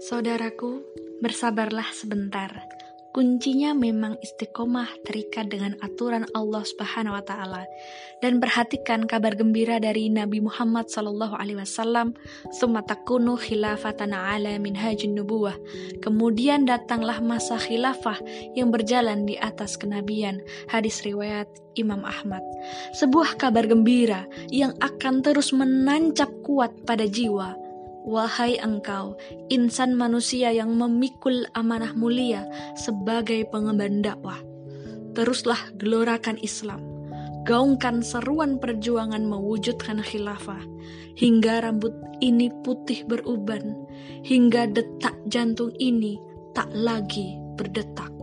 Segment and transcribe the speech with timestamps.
[0.00, 0.80] Saudaraku,
[1.20, 2.48] bersabarlah sebentar.
[3.12, 7.68] Kuncinya memang istiqomah terikat dengan aturan Allah Subhanahu wa taala
[8.24, 12.16] dan perhatikan kabar gembira dari Nabi Muhammad sallallahu alaihi wasallam,
[12.48, 15.60] "Tsumma takunu khilafatan ala minhajin nubuwah."
[16.00, 18.16] Kemudian datanglah masa khilafah
[18.56, 20.40] yang berjalan di atas kenabian.
[20.72, 22.40] Hadis riwayat Imam Ahmad.
[22.96, 27.68] Sebuah kabar gembira yang akan terus menancap kuat pada jiwa
[28.00, 29.20] Wahai engkau,
[29.52, 34.40] insan manusia yang memikul amanah mulia sebagai pengemban dakwah.
[35.12, 36.80] Teruslah gelorakan Islam.
[37.44, 40.60] Gaungkan seruan perjuangan mewujudkan khilafah.
[41.16, 41.92] Hingga rambut
[42.24, 43.74] ini putih beruban.
[44.24, 46.16] Hingga detak jantung ini
[46.56, 48.19] tak lagi berdetak.